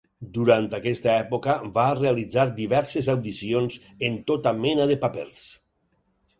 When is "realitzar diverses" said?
1.99-3.11